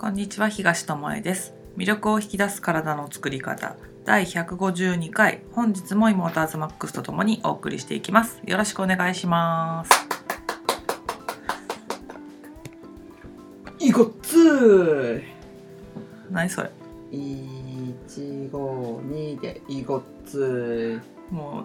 [0.00, 1.54] こんにちは東智恵です。
[1.76, 3.74] 魅力を引き出す体の作り方。
[4.04, 5.42] 第152回。
[5.50, 8.40] 本日もイモーターズマックスとともにお送りしていきます。
[8.46, 9.90] よろしくお願いします。
[13.80, 15.20] いごっつ
[16.30, 16.70] 何それ？
[17.10, 21.02] ー152でいごっつ
[21.32, 21.64] もう。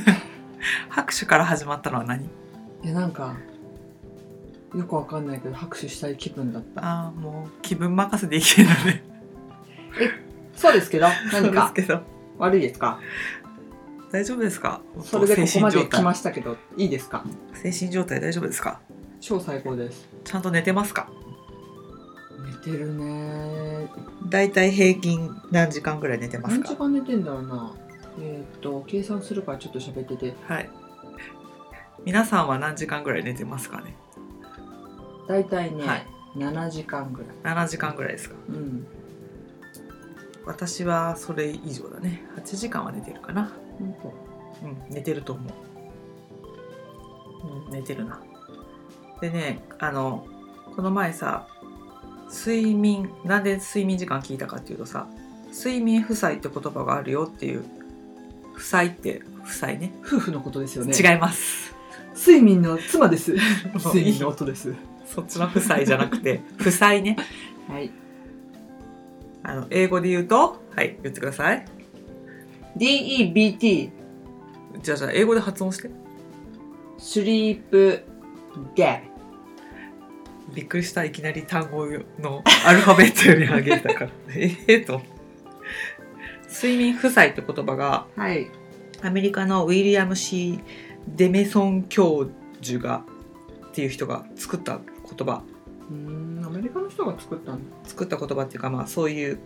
[0.88, 2.24] 拍手から始まったのは何？
[2.24, 2.28] ー
[2.84, 3.36] いやなんか
[4.74, 6.84] よくわかんないけど拍手したい気分だった。
[6.84, 9.02] ああもう気分任せでいけるので
[10.54, 11.72] そうですけど 何か？
[11.74, 12.02] ですけど。
[12.38, 13.00] 悪いですか？
[14.12, 14.80] 大丈夫ですか？
[15.02, 17.24] それでここまで来ましたけどいいですか？
[17.54, 18.80] 精神状態大丈夫ですか？
[19.20, 20.08] 超最高です。
[20.24, 21.08] ちゃんと寝てますか？
[22.64, 23.88] 寝てるね。
[24.28, 27.72] だいたい平均何時間ぐらい寝てます何か時間寝てんだろうな。
[28.20, 30.34] えーっと計算するからちょっと喋ってて。
[30.46, 30.68] はい。
[32.04, 33.96] 皆さんは何時間ぐらい寝てますかね？
[35.28, 36.06] 大体ね、はい。
[36.36, 37.54] 7時間ぐらい。
[37.54, 38.36] 7時間ぐらいですか。
[38.48, 38.86] うん。
[40.46, 42.22] 私はそれ以上だね。
[42.36, 43.52] 8時間は寝てるかな。
[43.78, 44.08] 本当？
[44.66, 45.52] うん寝てると思う。
[47.66, 48.20] うん寝てるな。
[49.20, 50.26] でねあの
[50.74, 51.46] この前さ
[52.30, 55.06] 睡眠なんで睡眠時間聞いたかっていうとさ
[55.52, 57.64] 睡眠負債って言葉があるよっていう
[58.54, 59.92] 負債って負債ね。
[60.04, 60.94] 夫婦のことですよね。
[60.96, 61.74] 違います。
[62.16, 63.34] 睡眠の妻です。
[63.84, 64.74] 睡眠の音です
[65.14, 67.16] そっちの負債じゃなくて 負債ね。
[67.68, 67.90] はい。
[69.42, 71.64] あの英語で言うとはい言ってください。
[72.76, 73.90] DEBT
[74.82, 75.90] じゃあじゃあ英語で発音して。
[76.98, 78.02] スリープ
[78.74, 79.02] デ
[80.52, 81.86] びっくりしたいきなり単語
[82.18, 84.10] のアルファベットより上げたから。
[84.34, 85.00] ええと。
[86.48, 88.50] 睡眠負債って言葉がはい。
[89.02, 90.58] アメリカのウィリアム・ C・
[91.06, 92.28] デメソン教
[92.60, 93.04] 授が
[93.68, 94.80] っていう人が作った
[95.16, 95.42] 言葉。
[95.90, 99.38] うーんアメリカの人が作ったんだ作った言葉っていうかまあそういう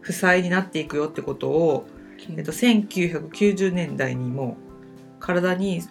[0.00, 1.86] 負債になっていくよってことを、
[2.36, 4.56] えっと、1990年代にも
[5.20, 5.82] 体に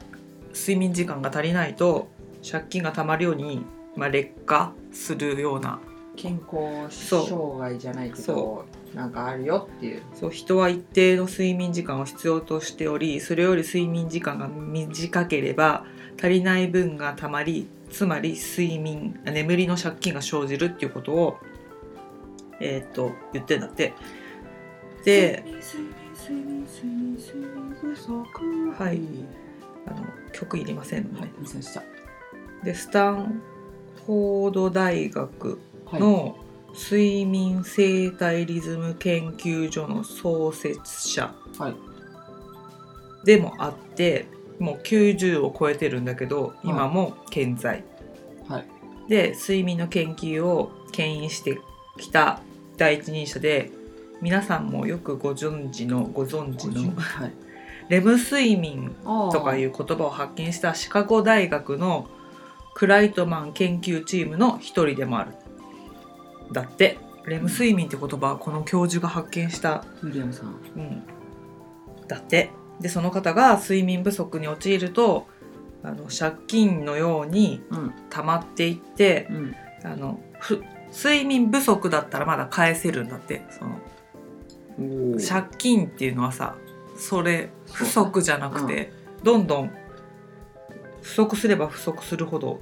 [0.54, 2.10] 睡眠時間が足りないと
[2.50, 3.64] 借金がたまるように、
[3.96, 5.80] まあ、劣化するような
[6.18, 10.02] 健康障害じゃないけどそなんかあるよっていう。
[10.14, 15.86] そう人は一定の睡眠時間を必要としておりそれより睡眠時間が短ければ
[16.20, 21.38] 足りない分がたまりつまり睡眠眠りの借金が生じるっていうことを
[22.60, 23.94] えーっと言ってんだって。
[25.04, 25.44] で
[28.78, 29.02] はい
[29.88, 31.32] あの曲いりません、はい
[32.64, 33.42] でスタン
[34.06, 35.60] フォード大学
[35.94, 36.38] の
[36.74, 41.34] 睡眠生態リズム研究所の創設者
[43.26, 44.28] でもあって
[44.62, 47.84] もう90を超えてるんだけど今も健在、
[48.48, 48.68] はい。
[49.10, 51.60] で睡眠の研究を牽引して
[51.98, 52.42] きた
[52.78, 53.72] 第一人者で
[54.22, 57.34] 皆さんもよくご存知のご存知のはい。
[57.90, 62.08] レム睡眠ととかいう言葉を発見したシカゴ大学の
[62.76, 65.32] クライトマン研究チームの一人でもある。
[66.54, 70.56] だってレム睡眠って言葉はこの教授が発見した、ウィリアムさん。
[70.76, 71.04] うん、
[72.08, 75.28] だってでその方が睡眠不足に陥ると
[75.84, 77.94] あの借金のようにうん。
[78.10, 79.56] 溜まっていってうん。
[79.84, 83.80] あのふ睡眠不足だったらまだ返せるんだってその
[84.80, 85.28] おー。
[85.28, 86.56] 借金っていうのはさ
[86.98, 88.94] それ不足じゃなくて、
[89.24, 89.72] どんどん
[91.02, 92.62] 不足すれば不足するほど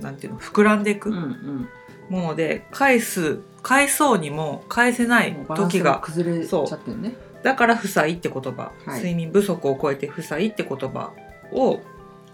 [0.00, 1.68] なんていうの膨らんでいくうんうん。
[2.08, 7.14] もので返す返そうにも返せないもうバランス時が崩れちゃってるね
[7.44, 8.96] だから負債って言葉、はい。
[8.96, 11.12] 睡眠不足を超えて負債って言葉
[11.52, 11.80] を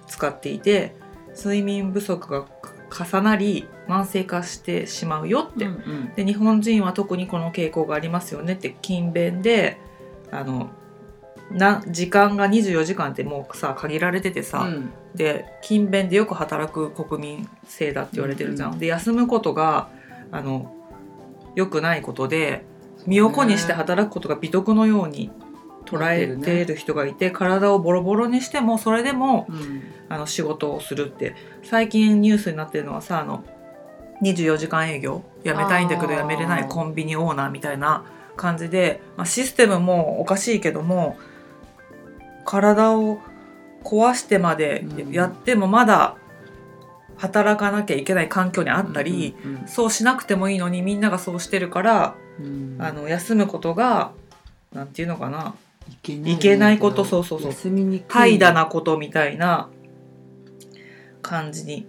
[0.06, 0.94] 使っていて
[1.36, 2.46] 睡眠不足が
[2.90, 6.14] 重なり慢性化してしまうよって、うんうん。
[6.14, 9.78] で日本人は特にこの傾向がありますよねって勤勉で
[10.30, 10.70] あの
[11.50, 14.92] な時間が24時間ってもうさ限られててさ、うん。
[15.16, 18.74] で勤勉でよく働く国民性だって言われてるじゃん。
[18.74, 18.78] うん。
[18.78, 19.88] で休むことが
[20.30, 20.72] あの
[21.56, 22.64] 良くないことで
[23.06, 25.30] 身を粉にして働くことが美徳のように
[25.86, 29.82] 捉えている人がいて、体をボロボロにしてもそれでもうん。
[30.08, 31.36] あの仕事をするって。
[31.62, 33.44] 最近ニュースになってるのはさあの
[34.22, 38.04] 24時間営業やめたいんだけどあーやめれないコンビニオーナーみたいな
[38.36, 41.16] 感じで、まあ、システムもおかしいけども
[42.44, 43.20] 体を
[43.84, 45.12] 壊してまでうん。
[45.12, 46.16] やってもまだ
[47.18, 52.29] 働かなきゃいけない環境にあったり、うんうんそうしなくてもいいのにみんながそうしてるから、うん
[52.78, 54.12] あの休むことが
[54.72, 55.54] なんていうのかな。
[55.88, 57.52] いけないいけないことそうそうそう。
[57.52, 59.68] 怠惰なことみたいな
[61.22, 61.86] 感じに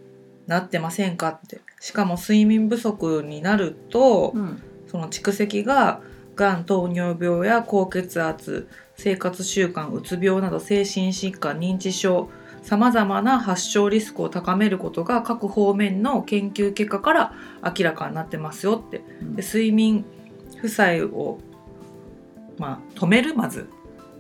[0.47, 1.61] なってませんかって。
[1.79, 4.61] しかも睡眠不足になると、うん。
[4.87, 6.01] その蓄積が
[6.35, 8.67] がん糖尿病や高血圧
[8.97, 12.29] 生活習慣うつ病など精神疾患認知症
[12.61, 17.33] さまざまな発症リスクを高めることが各方面の研究結果から
[17.63, 19.01] 明らかになってますよって。
[19.35, 20.05] で睡眠
[20.61, 21.39] 負債を、
[22.57, 23.67] まあ、止めるまず、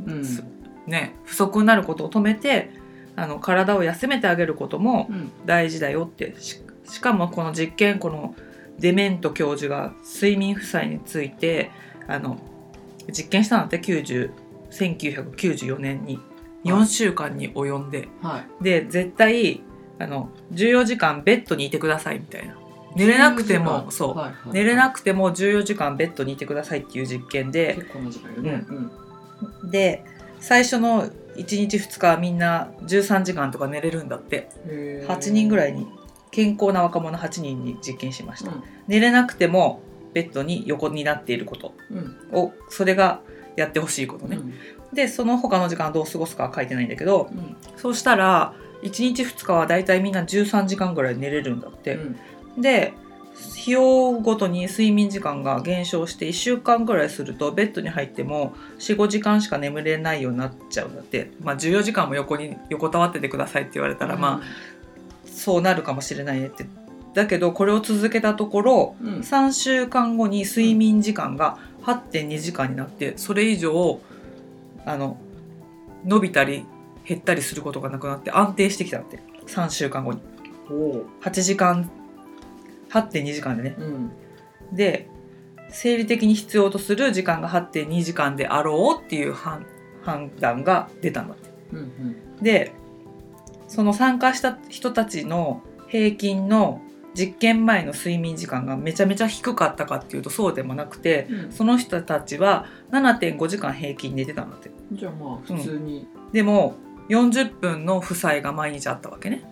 [0.05, 0.25] うん。
[0.25, 0.43] す
[0.87, 2.71] ね、不足になることを止めて
[3.15, 5.31] あの体を休めてあげることもうん。
[5.45, 6.35] 大事だよって。
[6.39, 8.35] ししかもこの実験この
[8.79, 11.71] デメント教授が睡眠負債について
[12.07, 12.37] あの
[13.07, 14.31] 実験したんだって90
[14.71, 16.19] 1994年に
[16.65, 18.09] 4週間に及んで。
[18.21, 18.63] はい。
[18.63, 19.61] で絶対
[19.99, 22.55] あの14時間ベッドにいてくださいみたいな
[22.95, 27.75] 寝れなくてもそう、はいはい寝れなくても14時間ベッドにいてくださいっていう実験で。
[27.75, 28.65] 結構な時間よね。
[28.67, 29.71] うん。
[29.71, 30.03] で
[30.39, 34.49] 最初の1日2日はみんな13時間とか寝れるんだって。
[34.65, 35.13] へー。
[35.13, 35.87] 8人ぐらいに
[36.31, 38.63] 健康な若者8人に実験しました、うん。
[38.87, 39.81] 寝れなくても
[40.13, 41.73] ベッドに横になっていること。
[41.89, 42.17] うん。
[42.31, 43.21] をそれが
[43.55, 44.53] やってほしいことね、うん。
[44.93, 47.55] でその他の時間はどう過ごすかは書いてないんだけどうん。
[47.77, 48.53] そうしたら
[48.83, 51.99] 1日2日はだいたいみんな13時間ぐらい寝れるんだって、
[52.57, 52.93] で
[53.55, 64.71] 日をごとに睡眠時間が減少して1週間ぐらいするとベッドに入っても45時間しか眠れないようになっちゃうんだって、まあ、14時間も横に横たわっててくださいって言われたら、まあ
[65.25, 66.65] そうなるかもしれないねって。
[67.13, 69.19] だけどこれを続けたところうん。
[69.19, 73.99] 3週間後に睡眠時間が8.2時間になってそれ以上
[74.85, 75.17] あの
[76.05, 76.65] 伸びたり
[77.05, 79.19] 減ったりすることがなくなって安定してきたって。
[79.47, 80.21] 3週間後に。
[80.69, 81.89] おお8時間
[82.91, 83.75] 8.2時間でね。
[83.77, 84.11] うん。
[84.73, 85.07] で
[85.69, 89.65] 生理的に必要とする時間が8.2時間であろうっていう判
[90.03, 91.49] 判断が出たんだって。
[91.71, 92.43] うんうん。
[92.43, 92.73] で
[93.67, 96.81] その参加した人たちの平均の
[97.13, 101.51] 実験前の睡眠時間がめちゃめちゃ低かったかっていうとそうでもなくてうん。
[101.51, 104.71] その人たちは7.5時間平均寝てたんだって。
[104.91, 106.07] じゃあまあ普通に。
[106.33, 106.75] でも
[107.09, 109.43] 40分の負債が毎日あったわけね。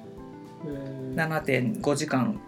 [0.65, 1.15] へー。
[1.15, 2.41] 7.5時間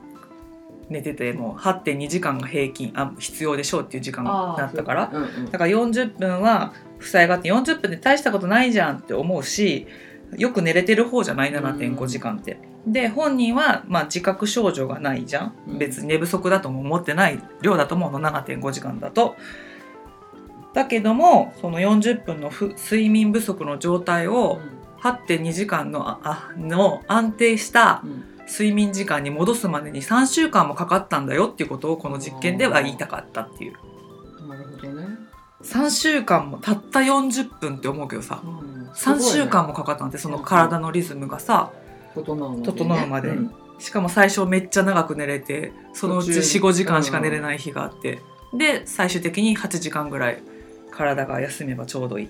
[0.91, 5.11] 寝てても8.2時間が平均あ必要でしょうっていう時間あーだったから。
[5.51, 9.87] だから40分は負債があって40分で大したことないじゃんって思うし
[10.37, 12.59] よく寝れてる方じゃない7.5時間って。
[12.85, 15.53] で本人はまあ自覚症状がないじゃん。
[15.67, 15.77] うん。
[15.77, 19.35] 別に寝不足だとも思ってない量だと思うの7.5時間だと。
[20.73, 24.59] だけどもその40分のふ睡眠不足の状態を
[25.01, 33.75] 8.2時間のああの安定したうん睡眠時間に戻すまでに3週間もかかったんだよっていうことをこの実験では言いたかったっていう。
[33.85, 33.91] うん
[34.49, 35.07] なるほどね。
[35.63, 38.41] 3週間もたった40分って思うけどさ。
[38.43, 38.89] うん。
[38.93, 41.71] 3週間ももかかったんでその体のリズムがさ。
[42.13, 42.65] 整うまでね。
[42.65, 43.31] 整うまで。
[43.31, 43.51] ん。
[43.79, 46.59] しかも最初めっちゃ長く寝れてそのうち途中。
[46.59, 48.21] 45時間しか寝れない日があって。
[48.53, 50.43] で最終的に8時間ぐらい
[50.91, 52.29] 体が休めばちょうどいい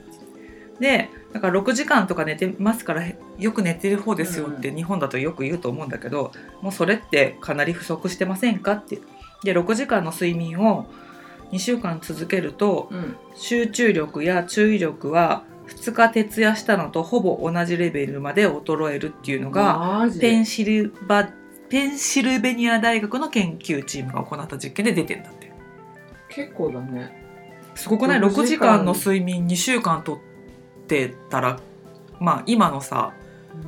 [0.82, 3.04] でだから6時間とか寝てますから
[3.38, 6.32] よく寝てる方ですよって日本だとよく言うと思うんだけど
[6.62, 9.00] もうそれってかなり不足してませんかって。
[9.44, 10.88] で6時間の睡眠を
[11.52, 13.16] 2週間続けるとうん。
[13.36, 21.30] 集中力や注意力は2日徹夜したのとほぼ同じレベルまで衰えるっていうのがペンシルバ
[21.70, 25.52] ペンシルベニア大学の研究チームが行った実験で出てんだって。
[26.30, 27.22] 結構だね。
[27.76, 30.31] すごくない？6 6時間の睡眠2週間とって
[31.30, 31.60] たら
[32.20, 33.14] まあ今のさ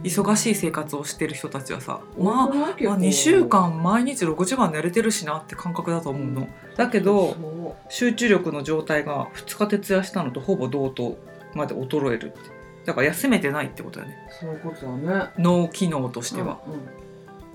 [0.04, 6.48] 忙しい生活をしてる人たちはさまあまあ2週間毎日6時間寝れてるしなって感覚だと思うの。
[6.78, 11.18] だけどそ集中力の状態が2日徹夜したのとほぼ同等
[11.54, 12.54] まで衰えるって。
[12.86, 14.18] だから休めてないってことだよね。
[14.30, 14.92] うそういうことだ
[15.26, 15.32] ね。
[15.38, 16.80] 脳機能としては、うんうん。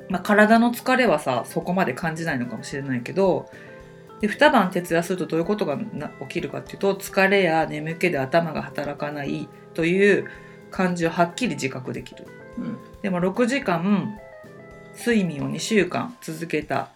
[0.08, 3.50] まあ、体の疲れはさそこまで感じないのかもしれないけど
[4.20, 10.28] で二晩徹夜するとどういうことがな起きるかっていうと疲れや眠気で頭が働かないという
[10.70, 12.26] 感じをはっきり自覚できる。
[12.58, 12.78] うん。
[13.02, 14.18] でも6時間
[14.98, 16.88] 睡眠を2週間続けた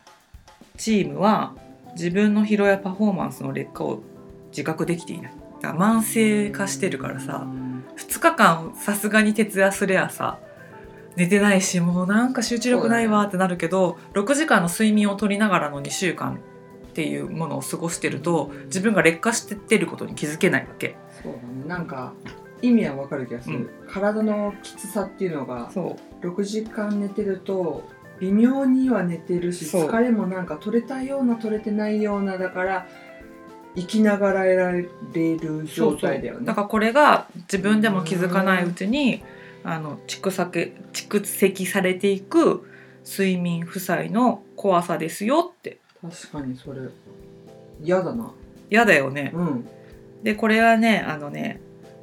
[0.76, 1.54] チームは
[1.92, 4.02] 自分の疲労やパフォーマンスの劣化を
[4.50, 5.32] 自覚できていない。
[5.62, 10.38] 慢性化してるからさうん2日間さすがに徹夜すりゃさ
[11.16, 16.40] 寝てないしもうなんか集中力ないわってなるけど、6時間の睡眠を取りながらの2週間
[16.92, 20.96] っていうものを過ごしてると自分が劣化してってることに気づけないわけ。
[21.22, 21.64] そうだね。
[21.66, 22.12] なんか
[22.60, 23.88] 意味はわかる気がする、うん。
[23.88, 27.88] 体のきつさっていうのがそ6時間寝てると
[28.20, 32.86] 微妙には寝てるし疲れもなんか取れたような取れてないようなだから
[33.74, 34.82] 生きながら得られ
[35.38, 36.46] る状態だよね。
[36.46, 39.24] だからこれが自分でも気づかないうちに
[39.64, 42.68] あの蓄積蓄積されていく
[43.04, 46.80] 睡眠負債の怖さですよって確かにそれ。
[47.82, 48.32] 嫌だな。
[48.70, 49.30] 嫌だよね。
[49.34, 49.68] うん。
[50.22, 51.60] でこれはねあのね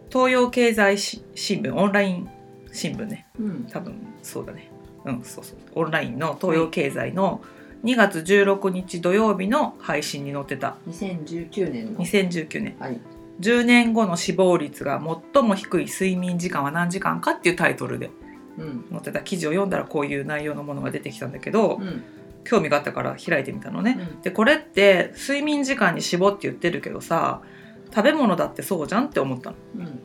[0.09, 2.29] 東洋経済し新聞オンライン
[2.71, 3.27] 新聞ね。
[3.39, 3.67] うん。
[3.69, 4.71] 多分そうだね。
[5.05, 5.57] うんそうそう。
[5.75, 7.41] オンラインの東洋経済の
[7.83, 10.77] 2月16日土曜日の配信に載ってた。
[10.87, 11.99] 2019年の。
[11.99, 12.75] 2019年。
[12.79, 12.99] はい。
[13.41, 15.01] 10年後の死亡率が
[15.33, 18.11] 最も低い睡眠時間は何時間かっていうタイトルで
[18.57, 18.85] うん。
[18.89, 19.21] 載ってた。
[19.21, 22.03] 記事を読んだらこういう内容のものが出てきたんだけど、うん
[22.43, 23.98] 興味があったから開いてみたのね。
[24.00, 27.41] うんでこれって睡眠時間に絞って言ってるけどさ
[27.89, 29.55] 食べ物だってそうじゃんって思ったの。
[29.77, 30.00] うん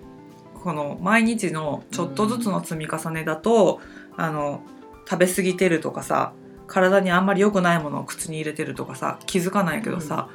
[0.65, 3.83] この毎日のちょっとずつの積み重ねだと、
[4.17, 4.63] あの
[5.07, 6.33] 食べ過ぎてるとかさ
[6.67, 10.31] 体にあんまり良くないものを口に入れてるとかさ気づかないけどさ、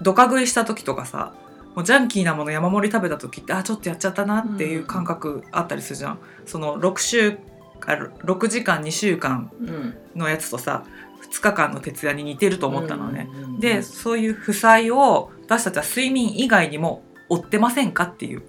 [0.00, 1.34] ドカ食いした時とかさ
[1.74, 6.18] もうジャンキーなもの山盛り食べた時ってあちょっとやっちゃったなっていう感覚あったりするじゃん。
[6.46, 7.38] その6週
[7.86, 10.84] あ6時間2週間うんのやつとさ
[11.22, 13.28] 2日間の徹夜に似てると思ったのね。
[13.30, 18.42] うんうんうんでそういう負債を私たちは睡眠以外にも負ってませんかっていう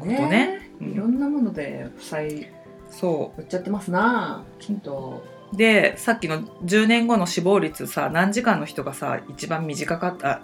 [0.00, 0.72] ことね。
[0.80, 2.48] うんいろんなもので負債
[2.90, 4.44] そ売っちゃってますな。
[4.58, 5.24] きっと。
[5.52, 10.40] うでさっきの10年後の死亡率さ何時間の人がさ一番短かった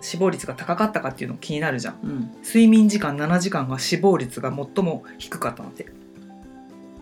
[0.00, 1.98] 死亡率が高かったかっていうの気になるじゃん。
[2.02, 2.36] うん。
[2.44, 5.86] 睡眠時間7時間が死亡率が最も低かったので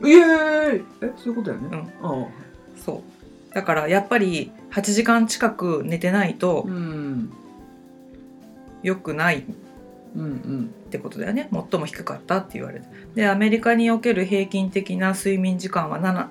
[0.04, 1.68] イエーイえそういうことだよね。
[2.02, 2.22] うん。
[2.22, 2.28] ああ。
[2.76, 3.02] そう
[3.54, 7.32] だからやっぱり8時間近く寝てないとうん。
[8.82, 9.44] 良くないっ
[10.90, 11.48] てことだよね。
[11.52, 12.86] 最も低かったって言われて。
[13.14, 16.26] でアメリカにおける平均的な睡眠時間は7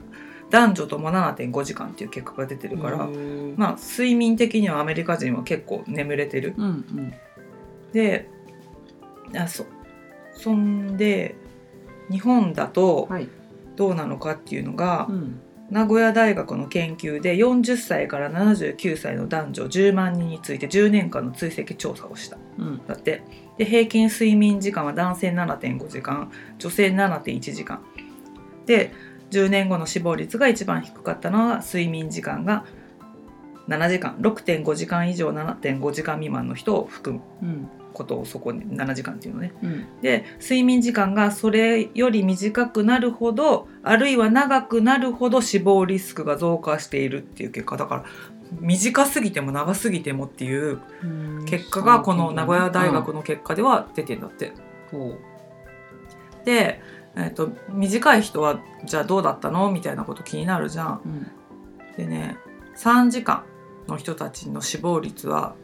[0.49, 3.07] 男女とも7.5時間っていう結果が出てるから、
[3.55, 6.53] まあ睡眠的にはアメリカ人は結構眠れてる。
[6.57, 7.13] うんうん。
[7.93, 8.29] で
[9.33, 9.65] あそ
[10.33, 11.35] そんで
[12.09, 13.29] 日本だとはい。
[13.77, 15.39] どうなのかっていうのが、うん
[15.71, 22.37] 名古屋大学の研究で40歳から79歳の男女10万人について10年間の追跡調査をした。
[22.59, 22.85] うん。
[22.85, 23.23] だって。
[23.57, 27.81] で平均睡眠時間は男性7.5時間女性7.1時間。
[28.65, 28.91] で
[29.31, 32.65] 10年後の死亡率が一番低かったのは睡眠時間が
[33.69, 37.21] 7時間6.5時間以上7.5時間未満の人を含む。
[37.41, 39.53] うんことをそこに7時間っていうのね。
[39.61, 40.01] うん。
[40.01, 47.77] で睡眠時間がそれより短くなるほどあるいは長くなるほど死亡リスクが増加しているっていう結果。
[47.77, 48.05] だから
[48.59, 51.45] 短すぎても長すぎてもっていううん。
[51.45, 54.53] 結果がこの名古屋大学の結果では出てんだって。
[54.91, 55.17] ほ
[56.45, 56.81] で、
[57.15, 61.01] えー、と短い人はじゃあどうだったのみたいなこと気になるじゃん。
[61.05, 61.27] ううん。
[61.97, 62.37] でね
[62.77, 63.43] 3時間
[63.87, 65.55] の人たちの死亡率は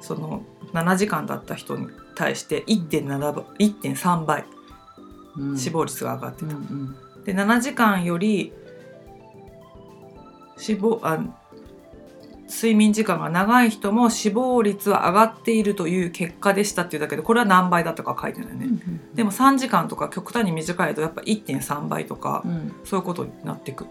[0.00, 0.42] その
[0.72, 4.44] 7時間だった人に対して1.7倍1.3倍
[5.36, 6.46] うん死亡率が上がってた。
[6.46, 8.50] うんうんで7時間より
[10.56, 11.18] 死亡あ
[12.50, 18.66] 睡眠時間が長い人も死亡率は上がっているという結果でしたっていうだけでこれは何倍だとか書いてないね。
[19.14, 23.86] でも3時間とか極端に短いとやっぱ1.3倍とかうんそういうことになっていく。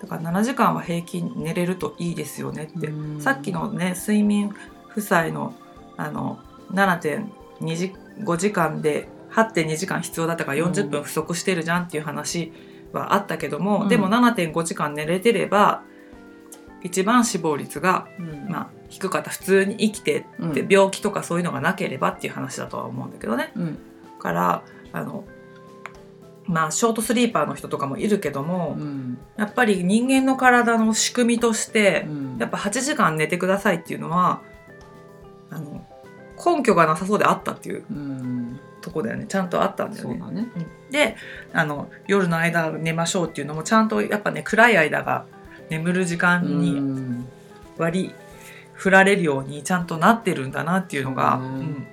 [0.00, 2.88] だから7時間は平均寝れるといいですよねって。
[2.88, 4.54] うんさっきのね睡眠
[4.98, 5.54] 負債の
[5.96, 6.38] あの
[6.72, 12.52] 7.2時5時間で8.2時間必要だったから40分不足してるじゃんっていう話
[12.92, 13.88] はあったけども、うん。
[13.88, 15.82] でも7.5時間寝れてれば
[16.82, 18.48] 一番死亡率が、うん。
[18.48, 19.30] まあ、低かった。
[19.30, 20.50] 普通に生きてうん。
[20.52, 23.52] って病気とかそういうのがなければっていう話だとは思うんだけどね。
[23.54, 23.78] うん。
[24.18, 25.24] からあの
[26.46, 29.18] まあショートスリーパーの人とかもいるけども、うん。
[29.36, 32.38] やっぱり人間の体の仕組みとして、うん。
[32.38, 34.42] やっぱ8時間寝てくださいっていうのは
[36.44, 38.60] 根拠がなさそうであったっていううん。
[38.80, 39.26] とこだよね。
[39.28, 40.14] ちゃんとあったんだよね。
[40.42, 40.48] ね。
[40.56, 40.92] うん。
[40.92, 41.16] で
[41.52, 45.26] あの夜の間寝ましょうっていうのもちゃんとやっぱね暗い間が
[45.68, 47.26] 眠る時間うにん。
[47.76, 48.14] 割り
[48.72, 51.86] 振られるようにちゃんとなってるんだなっていうのが、そうん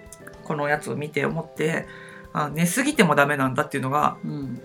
[0.44, 1.88] このやつを見て思って
[2.32, 4.62] あ寝すぎてもダメなんだっていうのがうん。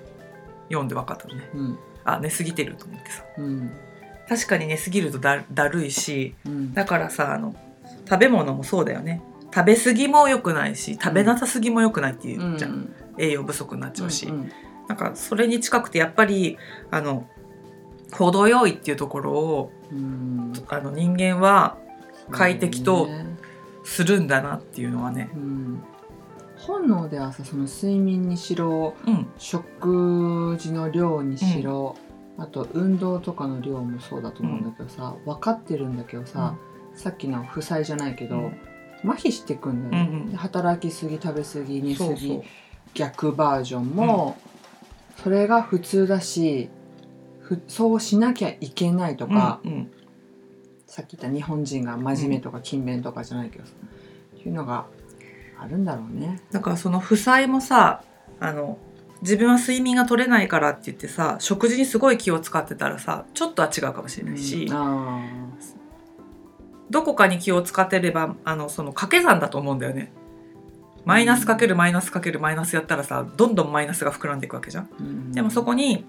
[0.68, 1.49] 読んで分かったのね。
[1.54, 3.25] うんあ寝すぎてると思ってさ。
[3.38, 3.70] うん。
[4.28, 6.72] 確かに寝すぎるとだだるいしうん。
[6.75, 7.54] だからさあの
[8.08, 9.22] 食べ物もそうだよね
[9.52, 14.50] 食べ過ぎも良くないし食べなさすぎも良くないっていうじゃん、栄養不足になっちゃうし、うん
[14.88, 16.59] なんかそれに近くてやっぱり
[16.90, 17.28] あの
[18.12, 20.52] 程よいっていうところをうん。
[20.69, 21.78] あの人間は
[22.33, 23.09] 快適と
[23.85, 25.30] するんだなっていうのはね。
[25.35, 25.83] うん。
[26.59, 29.28] 本能ではさその睡眠にしろうん。
[29.38, 31.97] 食事の量にしろ、
[32.37, 36.57] あと運動とかの量もそうだと思うんだけどさ、分かってるんだけどさ、
[36.95, 38.59] さっきの負債じゃないけど、うん
[39.04, 40.04] 麻痺してくんだよ。
[40.04, 40.30] ね、うんうん。
[40.30, 42.28] で働きすぎ食べすぎ寝すぎ。
[42.28, 42.42] そう
[42.95, 44.37] 逆バージョンも、
[45.23, 46.69] それが普通だし
[47.40, 49.90] ふそうしなきゃいけないとか、うんうん。
[50.87, 53.73] さっき言った日本人が真面目とか勤勉とかじゃないけどさ、
[54.37, 54.87] っていうのが
[55.59, 56.40] あるんだろうね。
[56.50, 58.02] だからその負債もさ
[58.40, 58.78] あの
[59.23, 64.75] 自分は睡眠が取れないからって言ってさ食事にすごい気を使ってたらさちょっとは違うかもしれないし、うん。
[64.75, 65.50] あ
[66.90, 70.12] どこかに気を使ってればあのその掛け算だと思うんだよね。
[71.04, 74.85] マイナスかけるマイナスかけるマイナスやったらさどんどんマイナスが膨らんでいくわけじゃん。
[74.85, 76.04] ーうんでもそこに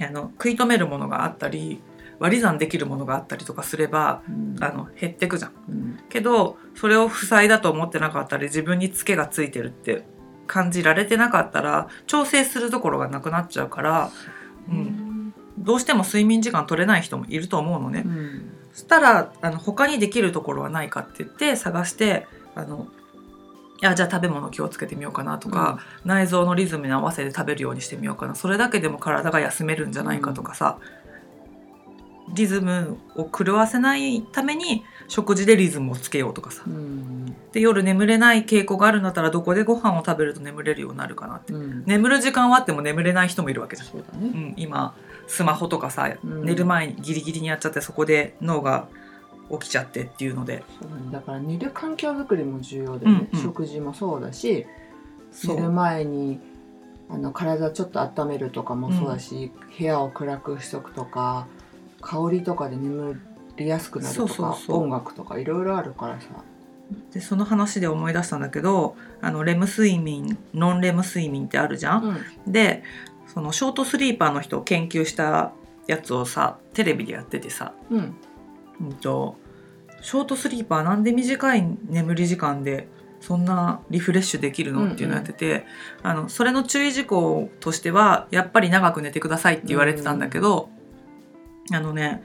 [0.00, 1.82] あの食い止めるものがあったり
[2.18, 5.52] 割り算できるものがあったりとかすればうんあの減ってくじゃん。
[5.68, 10.04] うんけどそれを負債だと思ってなかったり自分にツケがついてるって
[10.46, 14.10] 感じられてなかったら調整するところがなくなっちゃうから、
[14.68, 18.02] うん、どうしても睡眠時間取れない人もいると思うのね。
[18.06, 22.86] うんそしたらあの他にできるところはないかって言って探してあの
[23.82, 28.34] いやじゃあ食べ物気をつけてみようかなとか、内臓のリズムに合わせて食べるようにしてみようかな。
[28.34, 30.78] それだけでも体が休めるんじゃないかとかさ、
[32.34, 36.62] リズムを狂わせないために食事でリズムをつけようとかさ。
[36.66, 37.34] うん。
[37.52, 41.52] で夜眠れない傾向があるんだったらどこでご飯を食べると眠れるようになるかなって。
[41.54, 41.84] うん。
[41.86, 43.96] 眠る時間はあっても眠れない人もいるわけじゃん。
[43.96, 44.02] ね。
[44.20, 44.94] うん、今
[45.30, 46.44] スマホとかさ、うん。
[46.44, 48.88] 寝る前にギリギリにやっちゃってそこで脳が
[49.50, 50.64] 起きちゃってっていうので。
[51.12, 53.42] だから寝る環境づくりも重要でね、うんうん。
[53.42, 54.66] 食事もそうだし
[55.44, 56.40] 寝る前に
[57.08, 61.46] あの体ちょっと温めるとかもそうだし、部屋を暗くしとくとか
[62.00, 63.20] 香りとかで眠
[63.56, 64.82] りやすくなるとかそうそうそう。
[64.82, 66.26] 音楽とかいろいろあるからさ。
[67.12, 72.04] でその話で思い出したんだけどあのレム睡眠ノンレム睡眠ってあるじゃん？
[72.46, 72.52] うん。
[72.52, 72.82] で
[73.32, 75.52] そのショートスリーパーの人を研究した
[75.86, 78.16] やつをさテレビでやっててさ、うん。
[78.80, 79.36] うんと、
[80.00, 82.88] ショートスリーパーなんで短い眠り時間で
[83.20, 85.66] そんなリフレッシュできるの、うんうんっていうのをやってて
[86.02, 90.70] あのそれの注意事項としてはやっぱり長く寝てくださいって言われてたんだけど、
[91.70, 92.22] あのね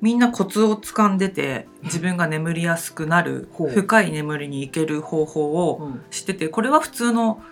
[0.00, 6.02] みんなコツをつかんでて自分が眠りやすくなる深い眠りに行ける方法をうん。
[6.10, 7.42] 知っててこれは普通の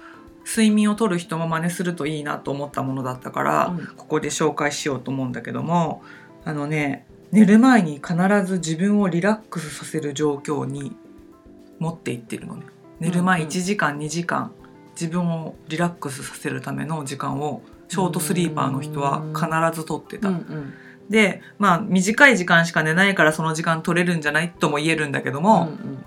[0.49, 3.87] 睡眠をとる人も真似するといいなと思ったものだったから、うん。
[3.97, 6.03] ここで紹介しようと思うんだけども
[6.45, 8.15] あのね寝る前に必
[8.47, 10.97] ず自分をリラックスさせる状況に
[11.79, 12.65] 持っていってるのね。
[12.99, 13.53] 寝る前うんうん。
[13.53, 14.53] 1時間2時間
[14.93, 20.29] 自分をリラックスさせるための時間をショートスリーパーの人は必ずとってた。
[20.29, 20.73] うんうん。
[21.11, 26.05] でまあ短い時間しか寝ないからその時間取れるんじゃないとも言えるんだけども、うん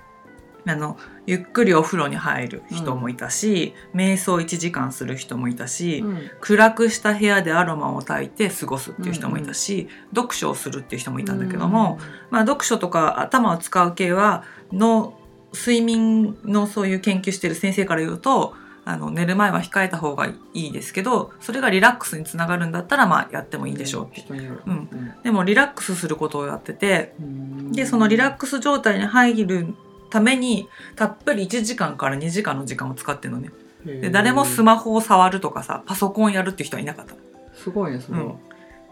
[0.66, 6.32] あのゆっくりお風呂に入る人もいたし、瞑想1時間する人もいたし、うん。
[6.40, 15.18] 暗くした部屋でアロマを焚いて過ごすっていう人もいたし、読書をするっていう人もいたんだけども、まあ、読書とか頭を使う系はの
[15.54, 25.14] 睡眠のそういう研究してる先生から言うとあの寝る前は控えた方がいいですけどそれがリラックスにつながるんだったらまあやってもいいでしょうってうん。
[25.24, 27.72] でもリラックスすることをやっててうん。
[27.72, 29.76] でそのリラックス状態に入る
[30.12, 33.50] ためにたっぷり1時間から2時間の時間を使ってるのね。
[33.84, 37.20] で誰もスマホを触るとかさパソコンやるっていう人はいなかったの。
[37.56, 38.28] すごいねそれは、う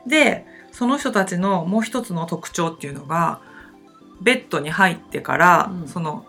[0.08, 0.10] ん。
[0.10, 3.41] でその人たちのもう一つの特徴っていうのが
[4.21, 5.88] ベッドに入ってから、うん。
[5.88, 6.25] その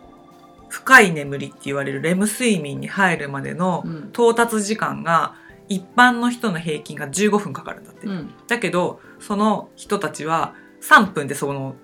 [0.69, 4.09] 深い眠りって言われるレム睡眠に入るまでのうん。
[4.13, 5.35] 到達時間が
[5.69, 8.31] 一般の人の平均が15分かかるんだって、うん。
[8.49, 11.77] だけどその人たちは3分でその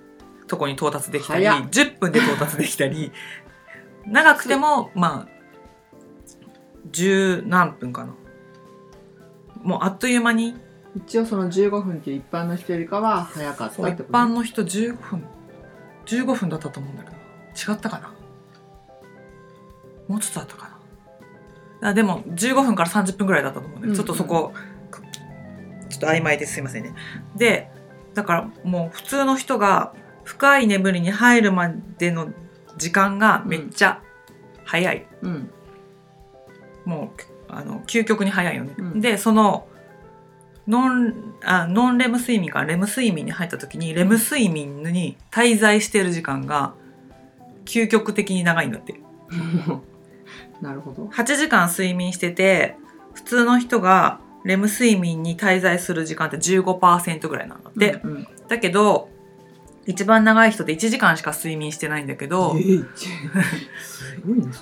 [0.46, 1.68] とこに到達できたり早っ。
[1.68, 3.12] 10分で到達できたり
[4.06, 5.36] 長くてもまあ
[6.90, 8.14] 十何分かな。
[9.62, 10.56] もうあっという間に。
[10.94, 15.24] 一応その15分っていう一般の人よりかは早かったってこと般の人15分。
[16.06, 17.16] 15分だったと思うんだけど。
[17.72, 18.12] 違ったかな。
[20.08, 20.70] もうちょっとだったか
[21.80, 21.88] な。
[21.90, 23.96] あでも15分から30分ぐらいだったと思うんで、うんうん。
[23.96, 24.52] ちょっとそこ
[25.88, 26.94] ちょっと曖昧ですいませんね。
[27.36, 27.70] で
[28.14, 29.94] だからもう普通の人が
[30.26, 32.32] 深い眠りに入るまでの
[32.76, 34.02] 時間がめっちゃ
[34.64, 35.50] 早い、うん。
[36.84, 39.00] もうあの究極に早いよね、うん。
[39.00, 39.68] でその
[40.66, 46.74] ノンあノンレム睡眠からレム睡眠に入った時にレム睡眠に滞在している時間が
[47.64, 49.00] 究極的に長いんだって。
[50.60, 51.04] なるほど。
[51.04, 52.76] 8時間睡眠してて
[53.14, 58.28] 普通の人がレム睡眠に滞在する時間って15%ぐらいなんだって、うんうん。
[58.48, 59.08] だけど
[59.86, 62.86] 一番長い人で1時間しか睡眠してないんだけど、えー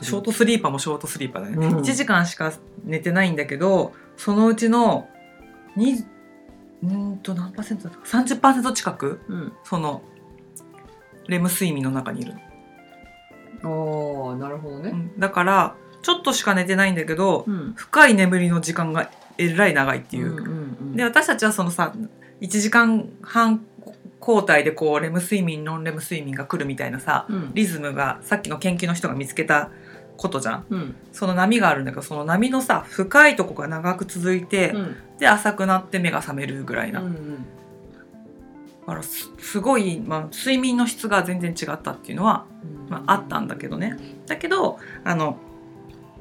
[0.02, 1.78] ショートスリーパーもショートスリーパーだね、うん。
[1.78, 2.52] 1時間しか
[2.84, 5.08] 寝てないんだけどそのうちの
[5.76, 6.04] に
[6.82, 8.06] うーんと何パーセントだったか。
[8.18, 9.52] 30%近くうん。
[9.64, 10.02] その
[11.26, 12.34] レム睡眠の中にいる
[13.62, 14.90] の、おーなるほどね。
[14.90, 15.18] うん。
[15.18, 17.72] だからちょっとしか寝てないんだけどうん。
[17.76, 20.50] 深い眠りの時間がえらい長いっていう、うんうんう
[20.92, 20.96] ん。
[20.96, 21.94] で私たちはそのさ
[22.40, 23.64] 1時間半
[24.26, 27.50] 交代でこうレム睡眠ノンレム睡眠が来るみたいなさうん。
[27.54, 29.70] リズムがさっきの研究の人が見つけた
[30.16, 30.66] ことじゃん。
[30.70, 30.96] うん。
[31.12, 34.96] その波があるんだけどその波のさ深いとこが長く続いて、うん。
[35.18, 37.46] で浅くなって目が覚めるぐらいな、うん
[38.87, 42.44] だからすすごい、まあ、睡眠の質が全然違ったっていうのは、
[42.90, 43.96] まあ、あったんだけどね。
[44.26, 45.38] だけどあの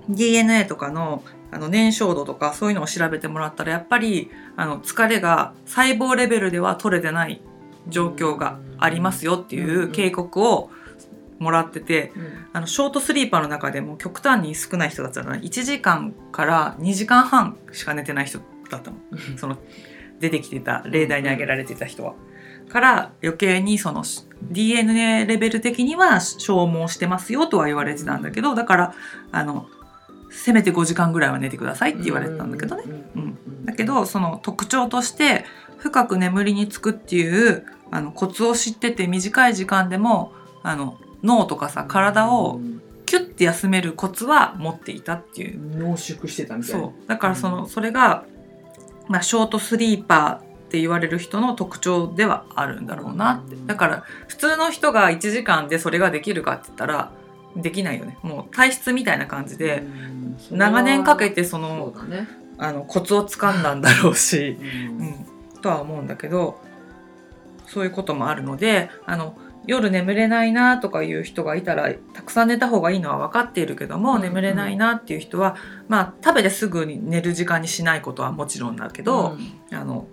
[0.08, 7.42] DNA とかのあの燃焼度とかそういうのを調べてもらったらやっぱりあの疲れが細胞レベルでは取れてない
[7.88, 10.70] 状況がありますよっていう警告を
[11.40, 12.46] もらっててうん。
[12.54, 18.98] あのショートスリーパーの中でも極端に少ない人だったら1時間から2時間半しか寝てない人だったの。
[19.38, 19.58] その
[20.20, 22.14] 出てきてた例題に挙げられてた人は。
[22.70, 24.04] から余計にその
[24.42, 28.96] DNA レベル的には消耗してますよとは言われてたんだけどだから
[29.32, 29.68] あの
[30.32, 32.84] せめて5時間ぐらいは寝てくださいって言われてたんだけどね。
[33.16, 33.66] うん。
[33.66, 35.46] だけどその特徴として
[35.84, 40.32] 深く眠りにつくっていうあのコツを知ってて短い時間でも
[40.64, 42.62] あの脳とかさ体を
[43.06, 45.78] キュッて休めるコツは持っていたっていう。
[45.78, 46.80] 濃縮してたみたいな。
[46.80, 47.08] そう。
[47.08, 47.70] だからその、うん。
[47.70, 48.24] それが、
[49.10, 53.56] まあ、ショートスリーパーって言われる人の特徴ではあるんだろうなって。
[53.56, 53.68] うん。
[53.68, 57.12] だから普通の人が1時間でそれができるかって言ったら
[57.58, 58.18] できないよね。
[58.24, 59.84] もう体質みたいな感じで、
[60.50, 62.28] 長年かけてそそのね。
[62.58, 65.00] あのコツをつかんだんだろうし、うん。
[65.00, 65.26] うん、
[65.64, 66.60] とは思うんだけど
[67.66, 75.56] そういうこともあるのであの夜眠れないなとかいう人がいたらたくさん寝た方がいいのは分かっているけども、うん眠れないなっていう人は
[75.88, 79.38] まあ食べてすぐに寝る時間にしないことはもちろんだけど、
[79.72, 80.06] あの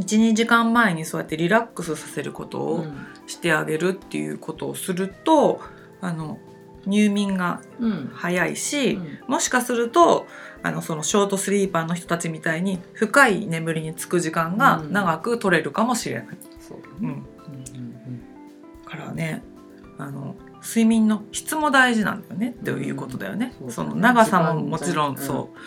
[0.00, 2.88] 12時間前にそうやってリラックスさせることうん。
[2.88, 2.94] を
[3.26, 5.60] してあげるっていうことをすると
[6.00, 6.38] あの
[6.86, 8.10] 入眠がうん。
[8.14, 9.18] 早いし、うん。
[9.28, 10.26] もしかすると
[10.62, 16.26] あのそのショートスリーパーの人たちみたいに深い眠りにつく時間が長く取れるかもしれない。
[16.60, 17.04] そう。
[17.04, 17.08] ん。
[17.08, 17.26] うん。
[18.86, 19.42] からね
[19.98, 23.54] あの睡眠の質も大事なんだよねっていうことだよね。
[23.60, 23.70] うん。
[23.70, 25.58] その長さももちろんうんそう、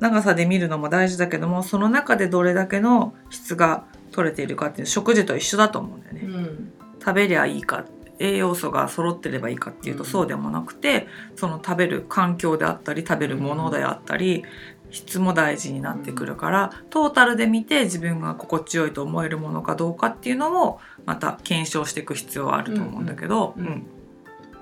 [0.00, 6.20] 長さで見るのも大事だけどもその中でどれだけの質が取れているかっていう食事と一緒だと思うんだよね。
[6.22, 6.72] うん。
[7.00, 7.84] 食べりゃいいか
[8.18, 10.10] 栄養素が揃ってればいいかっていうとうん。
[10.10, 14.44] そうでもなくてその食べる環境であったり食べるものであったり
[14.90, 23.86] 質も大事になってくるからトータルで見て自分が心地よいと思えるものかどうかっていうのもまた検証していく必要はあると思うんだけど、うん。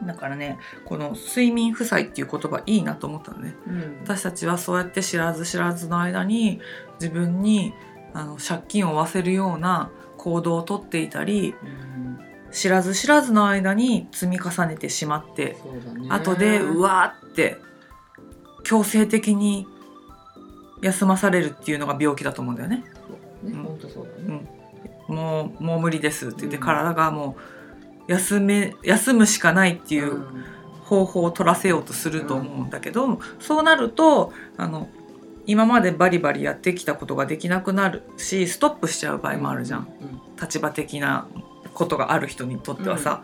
[0.06, 3.54] だからねこの睡眠負債っていう言葉いいなと思ったのね。
[3.66, 3.98] うん。
[4.02, 6.60] 私たちはそうやって知らず知らずの間に
[6.94, 7.74] 自分に
[8.14, 12.11] あの借金を負わせるような行動をとっていたりうん
[12.52, 15.56] 知らず知らずの間に積み重ねてしまって
[15.98, 16.08] ね。
[16.10, 17.56] 後でうわーって
[18.62, 19.66] 強制的に
[20.82, 22.84] 休まされるっていうのが病気だと思うんだよね。
[23.80, 24.48] そうだね。
[25.08, 25.16] うん。
[25.16, 26.62] もうもう無理ですって言ってうん。
[26.62, 27.36] 体がも
[28.08, 30.44] う休め休むしかないっていううん。
[30.84, 34.88] 方法を取らせようとすると思うんだけど、そうなるとあの
[35.46, 39.88] 今までバリバリやってきたことができなくなるしストップしちゃう場合もあるじゃん。
[40.38, 41.28] 立場的な
[41.74, 43.22] ことがある人にとってはさ、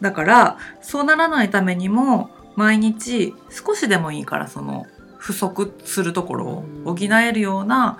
[0.00, 4.86] だからそうならないためにも毎日少しでもいいからその
[5.18, 7.98] 不足するところを補えるような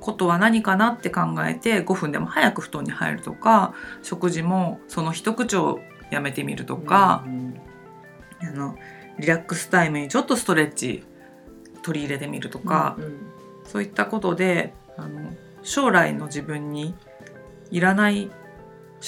[0.00, 7.60] ことは何かなって考えて5分でも早く布団に入るとか食事もその一口をやめてみるとかう、ん。
[8.40, 8.76] あの
[9.18, 11.04] リラックスタイムにちょっとストレッチ
[11.82, 13.18] 取り入れてみるとか、うん。
[13.66, 16.94] そういったことであの将来の自分に
[17.70, 18.30] いらない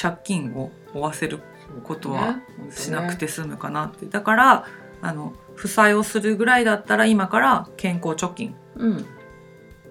[0.01, 1.41] 借金を負わせる
[1.85, 4.67] ことはしなくて済むかなって、だから
[5.01, 8.55] あの負債をするぐらいだったら今から健康貯金。
[8.77, 9.07] うん。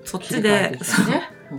[0.04, 0.80] そっちでね。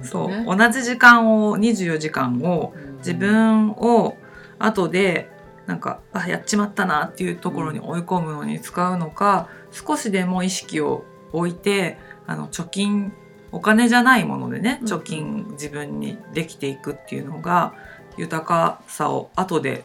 [0.02, 0.44] そう、ね。
[0.46, 2.96] 同じ時間を24時間をうん。
[2.98, 4.16] 自分を
[4.58, 5.30] 後で
[5.66, 13.12] なんかあやっちまったなっていうところに追い込むのに使うのか、少しでも意識を置いてあの貯金
[13.52, 14.88] お金じゃないものでねうん。
[14.88, 17.74] 貯金自分にできていくっていうのが
[18.16, 19.84] 豊かさを後で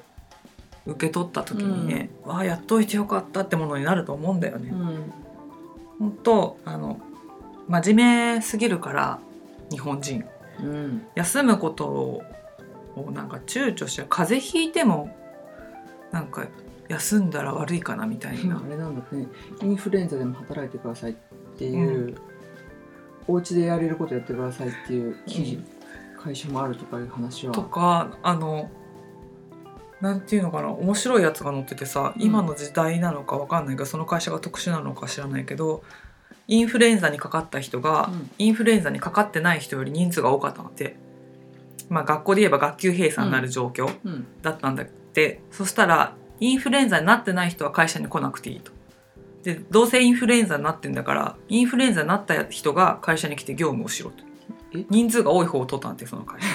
[0.85, 4.69] 受け取った時にね、わあやっといてよかったってものになると思うんだよね。
[4.69, 5.13] うん。
[5.99, 6.99] 本当あの
[7.67, 9.19] 真面目すぎるから
[9.71, 10.25] 日本人。
[10.61, 11.05] うん。
[11.15, 12.23] 休むことを
[13.13, 15.15] なんか躊躇しちゃう風邪ひいても
[16.11, 16.47] なんか
[16.87, 18.57] 休んだら悪いかなみたいな。
[18.57, 19.27] あれなんだってね。
[19.61, 21.15] インフルエンザでも働いてくださいっ
[21.57, 22.15] ていう、
[23.27, 25.63] お家でやれることやってくださいっていう記事、
[26.21, 27.53] 会社もあるとかいう話は。
[27.53, 28.69] とかあの
[30.01, 32.21] なんていうのかな面白いやつが載っててさ、うん。
[32.21, 35.83] 今の時代なのかわかんないけどその会社が特殊なのか知らないけど
[36.47, 38.29] インフルエンザにかかった人が、うん。
[38.37, 40.95] インフルエンザにかかってない人より人数が多かったので、
[41.89, 44.27] まあ、学校で言えば学級閉鎖になる状況うん。
[44.41, 48.71] だったんだって、そしたらインフルエンザになってない人は会社に来なくていいと。
[49.43, 54.23] でどうせインフルエンザになってんだからインフルエンザになった人が会社に来て業務をしろと。
[54.23, 54.28] え
[54.89, 56.47] 人数が多い方を取ったんてその会社。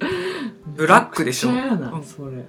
[0.76, 1.50] ブラックでしょ。
[1.50, 2.02] うん。
[2.04, 2.44] それ。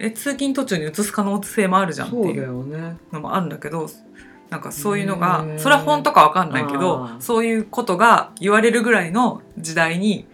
[0.00, 3.86] え通勤途中に移す可能性もあるじゃんっていうのもあるんだけど
[4.48, 10.26] なんかそういうのがそれは本当かわかんないけどそういうことが言われるぐらいの時代に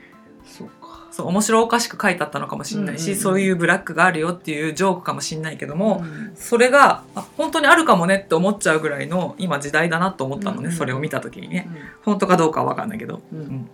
[1.17, 3.23] そう面白おかしく書いてあったのかもしれないし、うんうんうん。
[3.23, 6.33] そういうブラックがあるよっていうジョークかもしれないけども、ん。
[6.35, 10.73] それがあ本当にあるかもねって思っちゃうぐらいの今時代だなと思ったのね、うんうん。
[10.73, 11.71] うんそれを見た時にね。
[12.03, 13.23] 本当かどうかは分かんないけど。
[13.33, 13.39] うん。
[13.39, 13.71] うん。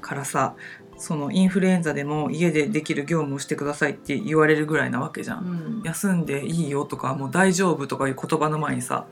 [0.00, 0.56] からさ
[0.96, 5.44] そのインフルエンザでも家でできる業務をしてくださいって言われるぐらいなわけじゃん。
[5.44, 5.82] うん。
[5.84, 9.06] 休んでいいよとかもう大丈夫とかいう言葉の前にさ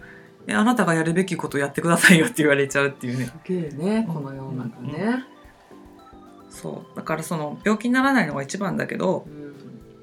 [0.48, 3.26] えあなたがやるべきことやってくださいよって言われちゃうっていうね。
[3.26, 5.24] すげえねこの世の中ね
[6.60, 6.96] そう。
[6.96, 9.50] だからその病気にならないのが一番だけど、うん。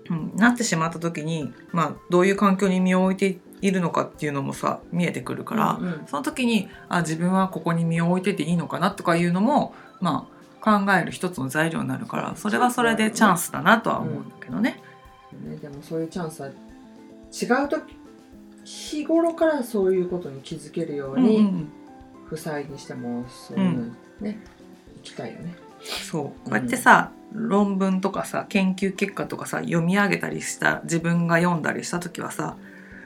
[0.09, 6.03] うん、なってしまった時に、まあ、どういう環境に身を置いているのかっていうのもさ見えてくるから、うんうん。
[6.07, 10.29] その時にあ自分はここに身を置いてていいのかなとかいうのも、ま
[10.61, 14.81] あ、考える一つの材料になるからそれはそれでチャンスだなとは思うんだけどね。
[15.43, 17.95] ね、でもそういうチャンスは違う時
[18.63, 21.71] 日頃からそういうことに気づけるよううんうんうに、ん。
[22.27, 24.39] 負債にしてもそういうのにね、
[24.97, 25.55] 行きたいよね。
[25.87, 26.23] そう。
[26.23, 32.57] こうやってさ、論文とかさ研究結果とかさ読み上げたりした自分が読んだりした時はさ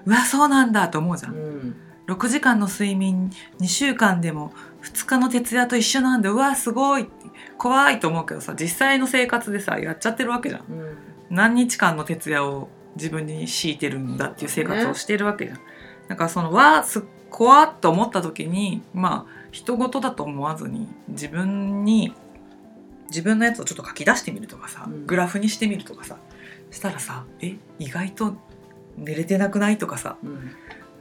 [0.05, 1.29] うわそうなんだと思うじゃ。
[1.29, 1.35] うん。
[1.35, 1.75] ん
[2.07, 4.51] 6時間の睡眠2週間でも
[4.83, 7.07] 2日の徹夜と一緒なんでうわすごい。
[7.57, 10.61] 怖いと思うけどさ実際の生活でさやっちゃってるわけじゃん。
[10.61, 10.97] うん。
[11.29, 15.59] 何日間の徹夜を自分に強いてるんだっていう生活をしてるわけじゃん。
[16.07, 22.13] だからそのわす怖っと思った時にまあ人事だと思わずに自分に
[23.11, 25.05] 自分のやつをちょっと書き出してみるとかさ、うん。
[25.05, 26.17] グラフにしてみるとかさ
[26.71, 28.35] したらさえ意外と
[28.97, 30.51] 寝れてなくないとかさうん。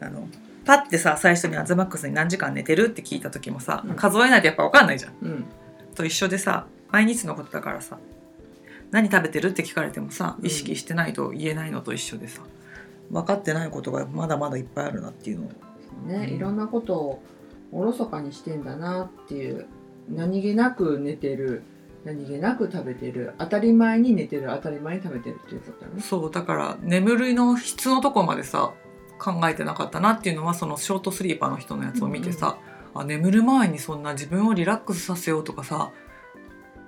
[0.01, 0.29] あの
[0.65, 3.95] パッてさ最初にアズマックスに何時間寝てるって聞いた時もさ、うん。
[3.95, 5.15] 数えないとやっぱ分かんないじゃん。
[5.23, 5.45] うん。
[5.95, 7.99] と一緒でさ毎日のことだからさ
[8.91, 10.47] 何食べてるって聞かれてもさうん。
[10.47, 12.43] 意識してないと言えないのと一緒でさ
[13.11, 15.49] 分かってないことがまだまだいっぱいあるなっていうのを。
[16.09, 16.37] ね、うん。
[16.37, 17.23] いろんなことを
[17.73, 19.67] おろそかにしてんだなっていう
[20.09, 21.63] 何気なく寝てる
[22.05, 26.03] 何気なく食べてる当たり前に寝てる当たり前に食べてるっていうことだよね。
[26.03, 28.73] そうだから眠りの質のとこまでさ
[29.19, 32.59] 考えてなかったなっていうのはそのショートスリーパーの人のやつを見てさ、
[32.95, 35.91] あ眠る前にそんな自分をリラックスさせようとかさ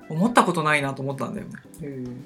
[0.09, 1.55] 思ったことないなと思ったんだよね。
[1.83, 2.25] うん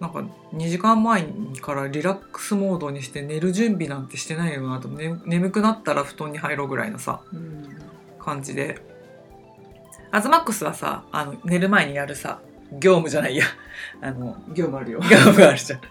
[0.00, 1.24] なんか2時間前
[1.62, 7.68] からリラックスモードにして寝る準備なんてしてないよなと、ね、眠くなったら布団に入ろうぐらいのさうん
[8.18, 8.80] 感じで
[10.14, 12.38] アズマックスはさあの寝る前にやるさ
[12.70, 13.44] 業務じゃないや。
[14.00, 15.00] あの業務あるよ。
[15.00, 15.80] 業務があるじゃん。
[15.80, 15.90] そう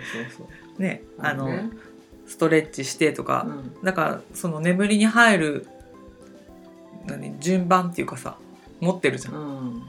[0.00, 0.48] そうそ
[0.78, 0.82] う。
[0.82, 1.70] ねあのね。
[2.26, 3.84] ストレッチしてとか、うん。
[3.84, 5.68] だからその眠りに入る
[7.06, 8.36] 何順番っていうかさ
[8.80, 9.34] 持ってるじゃん。
[9.34, 9.82] うん。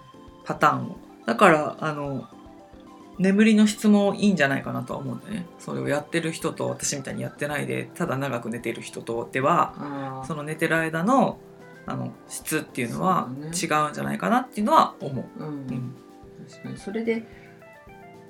[0.43, 0.97] パターンを。
[1.25, 2.27] だからあの
[3.17, 5.47] 眠りの質もいいんじゃないかなとは思うんだよね。
[5.57, 11.39] それをやってる人と私みたいにやってないでただ長く寝てる人とではその寝てる間の
[11.87, 15.25] あの質っていうのは違うんじゃないかなっていうのは思う。
[15.39, 15.47] うん。
[15.47, 15.95] うん。
[16.49, 16.77] 確かに。
[16.77, 17.23] それで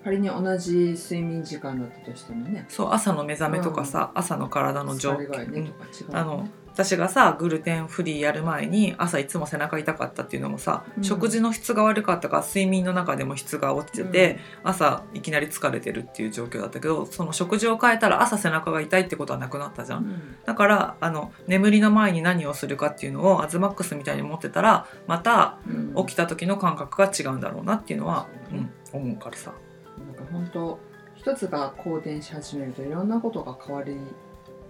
[0.03, 2.65] 仮に同じ睡眠時間だったとしてもね。
[2.69, 6.19] そう朝の目覚めとかさ、朝の体の状疲れ具合ねうんとか違う、ね。
[6.19, 19.99] あの私がさグルテンフリーやる前に朝いつも背中痛かったっていうのもさ、うん食事の質が悪かったから睡眠の中でも質が落ちてて、朝いきなり疲れてるっていう状況だったけどその食事を変えたら朝背中が痛いってことはなくなったじゃん。
[19.99, 29.53] うんだからあの眠りの前に何をするかっていうのをアズマックスみたいに持ってたらまたうん起きた時の感覚が違うんだろうなっていうのは、うん、思うからさ。
[29.97, 30.79] なんか本当
[31.15, 33.97] 一つが好転し始めるといろんなことが変わり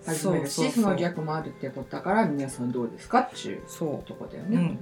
[0.05, 4.07] 始めるしその逆もあるってことだから皆さんどうですかっていうそう。
[4.07, 4.57] とこだよね。
[4.57, 4.79] うん、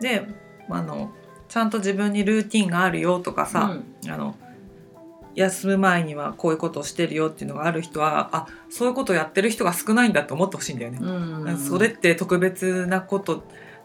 [0.00, 0.26] で
[0.70, 1.12] あの
[1.48, 4.36] ちゃんと自分にルーティンがあるよとかさ、あの
[5.34, 10.98] 休む前にはこういうことをしてるよっていうのがある人はあそういうことをやってる人が少ないんだって思ってほしいんだよね。
[11.00, 11.58] うんうん。
[11.58, 13.44] それって特別なこと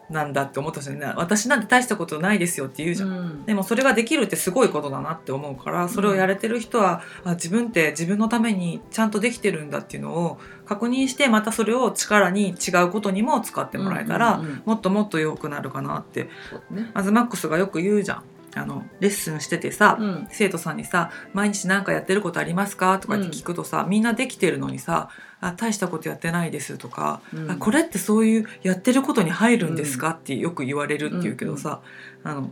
[0.10, 3.10] なんだって思ってほしいね私なんて大したことないですよって言うじゃん。
[3.10, 3.46] うん。
[3.46, 14.62] でもそれができるってすごいことだなって思うからそれをやれてる人は、あ自分って自分のためにちゃんとできてるんだっていうのを確認してまたそれを力に違うことにも使ってもらえたら、うんうんうん。
[14.66, 16.30] もっともっと良くなるかなって。
[16.70, 16.92] ね。
[16.94, 18.24] アズマックスがよく言うじゃん。
[18.56, 20.28] あのレッスンしててさ、うん。
[20.30, 25.10] 生徒さんにさ「毎日何かやってることありますか?」とかって聞くとさ、みんなできてるのにさ
[25.46, 27.52] あ大したことやってないですとか、うん。
[27.52, 30.12] あこれってそういうやってることに入るんですか？
[30.12, 31.82] ってよく言われるっていうけどさ、
[32.24, 32.52] あの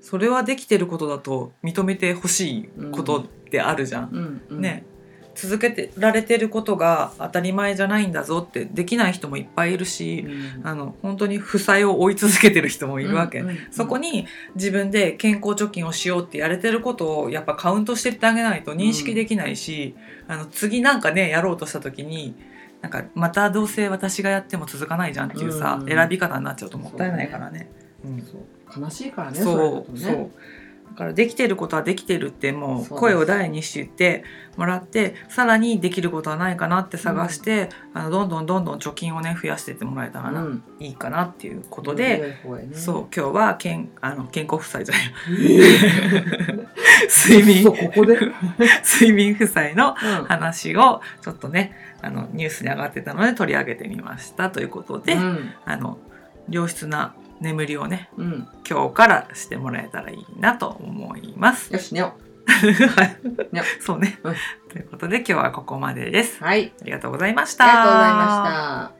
[0.00, 4.40] それはできてることだと認めてほしいことってあるじゃん。
[4.50, 4.84] ね
[5.34, 10.66] 続けてられてることが当たり前じゃないんだぞってできない人もいっぱいいるし、うん。
[10.66, 19.94] あの本当に負債を追い続けてる人もいるわけ、うんうんそこに自分で健康貯金をしようってやれてることをやっぱカウントしてってあげないと認識できないし、
[20.28, 22.34] あの次なんかねやろうとした時に
[22.80, 25.88] なんかまたどうせ私がやっても続かないじゃんっていうさ、うん。
[25.88, 27.68] 選び方になっちゃうともったいないからね。
[28.04, 28.82] うん。
[28.82, 29.92] 悲しいからねそう。
[29.92, 30.00] ね。
[30.00, 30.30] そう
[30.92, 34.24] だからできてることはできてるってもう声を大にして言って
[34.56, 40.62] もらってさらにできることはないかなって探して、あのどんどんどんどん貯金をね増やしてってもらえたらな、うん。
[40.78, 42.68] いいかなっていうことで、ね。
[42.74, 45.12] そう今日は健あの健康負債じゃない。
[47.08, 47.64] 睡眠。
[47.64, 48.32] そうここで、 うん、
[48.84, 55.50] 睡眠負債の話をちょっとねあのニュースに上がってたので取り上げてみましたということで、うん。
[55.64, 55.98] あの
[56.48, 61.72] 良質な眠りをねうん、今日からしてもらえたらいいなと思います。
[61.72, 62.14] よし寝よ
[62.46, 63.16] はい。
[63.52, 64.34] ねそうね、うん。
[64.70, 66.38] ということで今日はここまでです。
[66.40, 66.72] うはい。
[66.80, 67.64] ありがとうございましあた。
[67.66, 68.93] りがとうございました